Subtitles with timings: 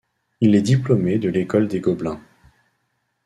[0.39, 2.19] Il est diplômé de l'école des Gobelins.